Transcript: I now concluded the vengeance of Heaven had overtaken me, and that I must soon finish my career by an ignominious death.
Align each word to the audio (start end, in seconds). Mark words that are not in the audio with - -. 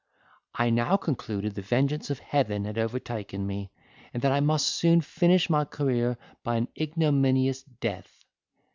I 0.55 0.71
now 0.71 0.97
concluded 0.97 1.53
the 1.53 1.61
vengeance 1.61 2.09
of 2.09 2.17
Heaven 2.17 2.65
had 2.65 2.79
overtaken 2.79 3.45
me, 3.45 3.69
and 4.15 4.23
that 4.23 4.31
I 4.31 4.39
must 4.39 4.65
soon 4.67 5.01
finish 5.01 5.47
my 5.47 5.63
career 5.63 6.17
by 6.43 6.55
an 6.55 6.69
ignominious 6.75 7.61
death. 7.61 8.25